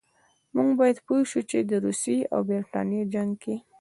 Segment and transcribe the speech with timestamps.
[0.55, 3.55] موږ باید پوه شو چې د روسیې او برټانیې جنګ کې.